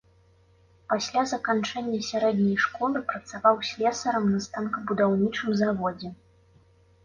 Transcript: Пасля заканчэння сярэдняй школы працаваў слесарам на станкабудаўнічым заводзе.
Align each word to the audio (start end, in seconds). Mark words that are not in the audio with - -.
Пасля 0.93 1.21
заканчэння 1.33 1.99
сярэдняй 2.07 2.57
школы 2.65 3.03
працаваў 3.13 3.55
слесарам 3.69 4.25
на 4.33 4.43
станкабудаўнічым 4.49 5.49
заводзе. 5.65 6.09